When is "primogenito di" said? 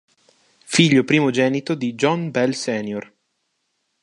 1.03-1.93